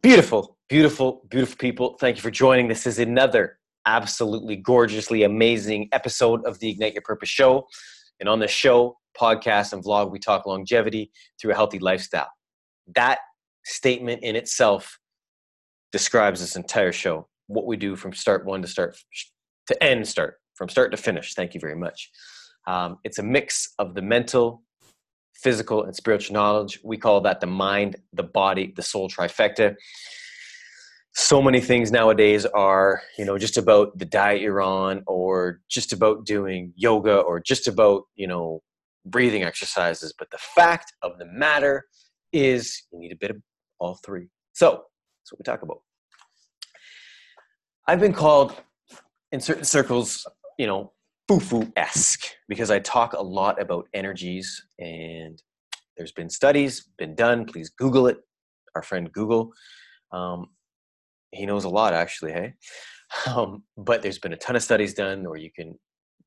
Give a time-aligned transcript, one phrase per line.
[0.00, 1.96] Beautiful, beautiful, beautiful people.
[1.98, 2.68] Thank you for joining.
[2.68, 7.66] This is another absolutely gorgeously amazing episode of the Ignite Your Purpose show.
[8.20, 12.28] And on the show, podcast, and vlog, we talk longevity through a healthy lifestyle.
[12.94, 13.18] That
[13.64, 15.00] statement in itself
[15.90, 17.26] describes this entire show.
[17.48, 18.96] What we do from start one to start
[19.66, 21.34] to end, start from start to finish.
[21.34, 22.08] Thank you very much.
[22.68, 24.62] Um, it's a mix of the mental,
[25.38, 26.80] physical and spiritual knowledge.
[26.82, 29.76] We call that the mind, the body, the soul trifecta.
[31.14, 35.92] So many things nowadays are, you know, just about the diet you're on, or just
[35.92, 38.62] about doing yoga, or just about, you know,
[39.04, 40.12] breathing exercises.
[40.16, 41.86] But the fact of the matter
[42.32, 43.38] is, you need a bit of
[43.78, 44.28] all three.
[44.52, 44.84] So
[45.20, 45.78] that's what we talk about.
[47.86, 48.54] I've been called
[49.32, 50.26] in certain circles,
[50.58, 50.92] you know,
[51.28, 55.40] foo-foo esque because I talk a lot about energies and
[55.96, 57.44] there's been studies been done.
[57.44, 58.18] Please Google it.
[58.74, 59.52] Our friend Google,
[60.12, 60.46] um,
[61.32, 62.32] he knows a lot actually.
[62.32, 62.54] Hey,
[63.26, 65.78] um, but there's been a ton of studies done where you can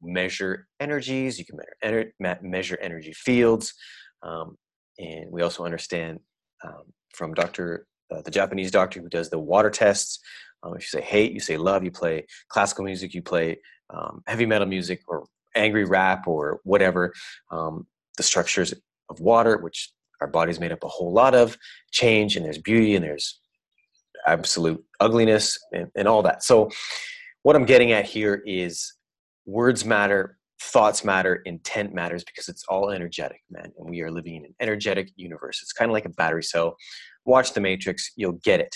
[0.03, 3.73] measure energies, you can measure, ener- measure energy fields,
[4.23, 4.57] um,
[4.99, 6.19] and we also understand
[6.63, 7.87] um, from Dr.
[8.13, 10.19] Uh, the Japanese doctor who does the water tests.
[10.63, 11.83] Um, if you say hate, you say love.
[11.83, 13.57] You play classical music, you play
[13.93, 15.25] um, heavy metal music or
[15.55, 17.13] angry rap or whatever,
[17.51, 17.85] um,
[18.17, 18.73] the structures
[19.09, 21.57] of water, which our body's made up a whole lot of,
[21.91, 23.39] change, and there's beauty and there's
[24.27, 26.43] absolute ugliness and, and all that.
[26.43, 26.69] So,
[27.43, 28.93] what I'm getting at here is
[29.45, 33.71] words matter, thoughts matter, intent matters because it's all energetic, man.
[33.79, 35.59] And we are living in an energetic universe.
[35.63, 36.77] It's kind of like a battery cell.
[37.25, 38.75] Watch The Matrix, you'll get it.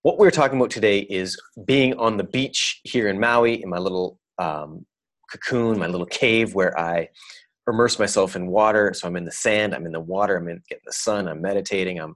[0.00, 3.78] What we're talking about today is being on the beach here in Maui in my
[3.78, 4.86] little um,
[5.30, 7.08] cocoon, my little cave where I
[7.68, 8.92] immerse myself in water.
[8.94, 11.40] So I'm in the sand, I'm in the water, I'm in getting the sun, I'm
[11.40, 11.98] meditating.
[11.98, 12.14] I'm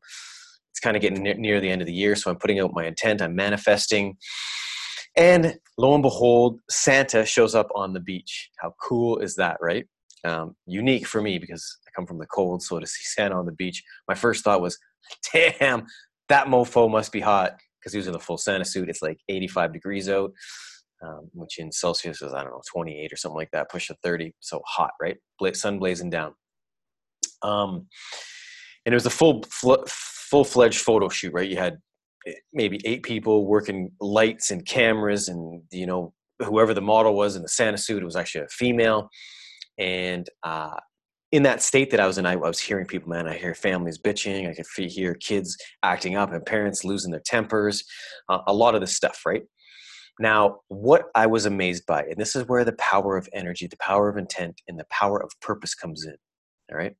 [0.70, 2.72] it's kind of getting near, near the end of the year, so I'm putting out
[2.72, 4.16] my intent, I'm manifesting.
[5.16, 8.50] And lo and behold, Santa shows up on the beach.
[8.58, 9.86] How cool is that, right?
[10.24, 13.46] Um, unique for me because I come from the cold, so to see Santa on
[13.46, 14.78] the beach, my first thought was,
[15.32, 15.86] damn,
[16.28, 18.88] that mofo must be hot because he was in the full Santa suit.
[18.88, 20.32] It's like 85 degrees out
[21.02, 23.96] um, which in Celsius is I don't know 28 or something like that, push to
[24.02, 24.34] 30.
[24.40, 25.16] So hot, right?
[25.54, 26.34] sun blazing down.
[27.42, 27.86] Um,
[28.84, 31.48] and it was a full full fledged photo shoot, right?
[31.48, 31.78] You had
[32.26, 37.36] eh, maybe eight people working lights and cameras, and you know whoever the model was
[37.36, 39.10] in the Santa suit, it was actually a female.
[39.78, 40.76] And uh,
[41.30, 43.54] in that state that I was in, I, I, was hearing people, man, I hear
[43.54, 47.84] families bitching, I could hear kids acting up, and parents losing their tempers,
[48.28, 49.42] uh, a lot of this stuff, right?
[50.20, 53.76] Now, what I was amazed by, and this is where the power of energy, the
[53.76, 56.16] power of intent, and the power of purpose comes in.
[56.70, 56.94] All right.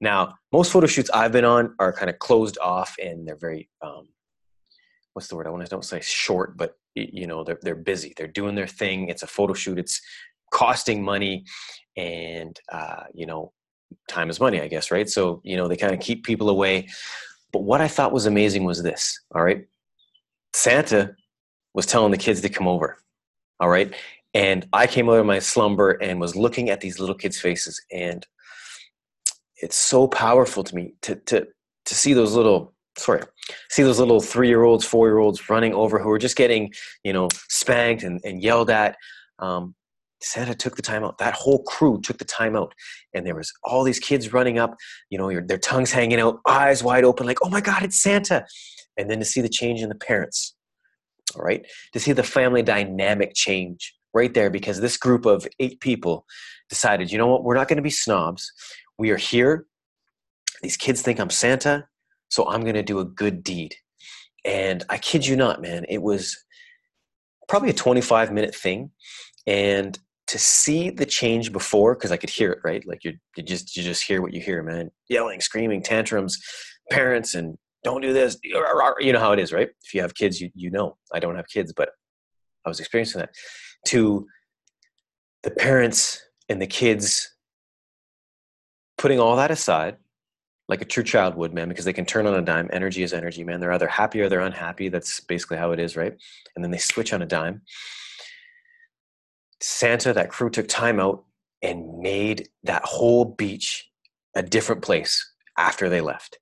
[0.00, 3.68] Now, most photo shoots I've been on are kind of closed off and they're very,
[3.82, 4.08] um,
[5.12, 5.46] what's the word?
[5.46, 8.14] I want to don't say short, but you know, they're, they're busy.
[8.16, 9.08] They're doing their thing.
[9.08, 9.78] It's a photo shoot.
[9.78, 10.00] It's
[10.52, 11.44] costing money
[11.96, 13.52] and, uh, you know,
[14.08, 15.08] time is money, I guess, right?
[15.08, 16.88] So, you know, they kind of keep people away.
[17.52, 19.66] But what I thought was amazing was this, all right?
[20.54, 21.14] Santa
[21.74, 22.98] was telling the kids to come over.
[23.58, 23.94] All right.
[24.34, 27.80] And I came out of my slumber and was looking at these little kids' faces.
[27.92, 28.26] And
[29.56, 31.46] it's so powerful to me to, to,
[31.86, 33.22] to see those little, sorry,
[33.70, 36.72] see those little three year olds, four year olds running over who are just getting,
[37.04, 38.96] you know, spanked and, and yelled at.
[39.38, 39.74] Um,
[40.22, 41.18] Santa took the time out.
[41.18, 42.74] That whole crew took the time out,
[43.14, 44.76] and there was all these kids running up.
[45.08, 48.02] You know, your, their tongues hanging out, eyes wide open, like, "Oh my God, it's
[48.02, 48.44] Santa!"
[48.96, 50.54] And then to see the change in the parents,
[51.32, 51.66] all right?
[51.92, 56.26] To see the family dynamic change right there because this group of eight people
[56.68, 57.44] decided you know what?
[57.44, 58.50] We're not going to be snobs.
[58.98, 59.66] We are here.
[60.62, 61.86] These kids think i'm santa
[62.28, 63.76] so i'm going to do a good deed.
[64.44, 66.36] And i kid you not man it was
[67.48, 68.90] probably a 25 minute thing.
[69.46, 69.98] And
[70.28, 72.86] to see the change before because i could hear it right?
[72.86, 74.90] Like you, you just you just hear what you hear man.
[75.08, 76.38] Yelling screaming tantrums
[76.90, 78.38] parents and don't do this.
[78.42, 79.68] You know how it is, right?
[79.82, 80.96] If you have kids, you, you know.
[81.12, 81.90] I don't have kids, but
[82.64, 83.30] I was experiencing that.
[83.88, 84.26] To
[85.42, 87.34] the parents and the kids
[88.98, 89.96] putting all that aside,
[90.68, 92.68] like a true child would, man, because they can turn on a dime.
[92.72, 93.58] Energy is energy, man.
[93.58, 94.88] They're either happy or they're unhappy.
[94.88, 96.12] That's basically how it is, right?
[96.54, 97.62] And then they switch on a dime.
[99.60, 101.24] Santa, that crew took time out
[101.62, 103.90] and made that whole beach
[104.36, 106.38] a different place after they left.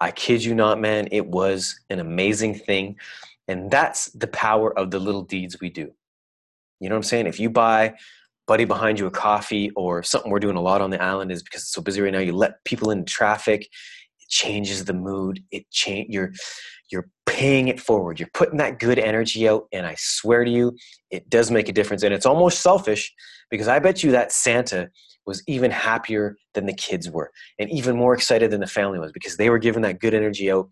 [0.00, 2.96] I kid you not, man, it was an amazing thing.
[3.48, 5.92] And that's the power of the little deeds we do.
[6.80, 7.26] You know what I'm saying?
[7.26, 7.94] If you buy
[8.46, 11.42] buddy behind you a coffee or something we're doing a lot on the island is
[11.42, 15.42] because it's so busy right now, you let people in traffic, it changes the mood.
[15.50, 16.32] It change you're
[16.90, 18.20] you're paying it forward.
[18.20, 20.76] You're putting that good energy out, and I swear to you,
[21.10, 22.04] it does make a difference.
[22.04, 23.12] And it's almost selfish
[23.50, 24.88] because I bet you that Santa
[25.26, 29.10] was even happier than the kids were, and even more excited than the family was
[29.10, 30.68] because they were giving that good energy out.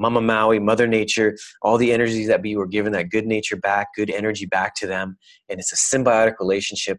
[0.00, 3.88] Mama Maui, Mother Nature, all the energies that be were giving that good nature back,
[3.94, 5.16] good energy back to them.
[5.48, 6.98] And it's a symbiotic relationship,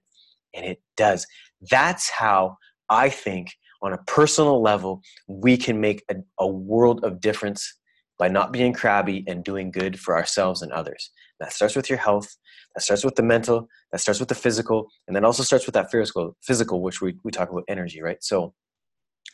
[0.53, 1.27] and it does.
[1.69, 2.55] That's how
[2.87, 3.49] I think,
[3.81, 7.75] on a personal level, we can make a, a world of difference
[8.21, 11.09] by not being crabby and doing good for ourselves and others.
[11.39, 12.37] That starts with your health,
[12.75, 15.73] that starts with the mental, that starts with the physical, and then also starts with
[15.73, 18.23] that physical, physical which we, we talk about energy, right?
[18.23, 18.53] So,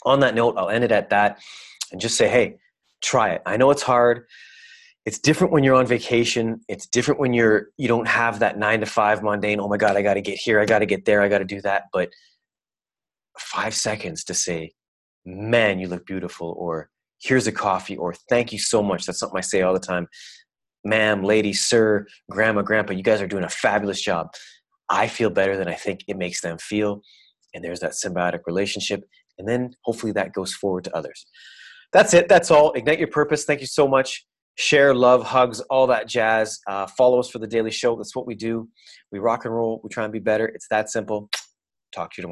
[0.03, 1.37] on that note, I'll end it at that
[1.91, 2.59] and just say, hey,
[3.01, 3.41] try it.
[3.45, 4.25] I know it's hard.
[5.05, 6.61] It's different when you're on vacation.
[6.69, 9.97] It's different when you're you don't have that 9 to 5 mundane, oh my god,
[9.97, 11.83] I got to get here, I got to get there, I got to do that,
[11.91, 12.07] but
[13.37, 14.71] 5 seconds to say,
[15.25, 16.89] "Man, you look beautiful," or
[17.21, 19.05] here's a coffee or thank you so much.
[19.05, 20.07] That's something i say all the time.
[20.85, 24.27] Ma'am lady sir grandma grandpa you guys are doing a fabulous job.
[24.89, 27.01] I feel better than i think it makes them feel
[27.53, 29.03] and there's that symbiotic relationship
[29.37, 31.25] and then hopefully that goes forward to others.
[31.93, 32.27] That's it.
[32.27, 32.73] That's all.
[32.73, 33.45] Ignite your purpose.
[33.45, 34.25] Thank you so much.
[34.55, 36.59] Share love hugs all that jazz.
[36.67, 37.95] Uh, follow us for the daily show.
[37.95, 38.67] That's what we do.
[39.11, 39.79] We rock and roll.
[39.83, 40.47] We try and be better.
[40.47, 41.29] It's that simple.
[41.91, 42.25] Talk to you tomorrow